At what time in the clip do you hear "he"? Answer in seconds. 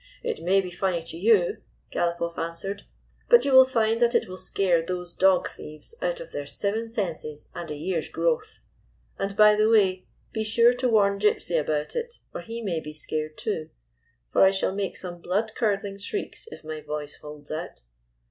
12.41-12.63